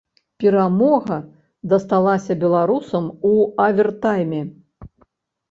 [0.43, 1.17] Перамога
[1.73, 3.03] дасталася беларусам
[3.33, 3.35] у
[3.69, 4.41] авертайме.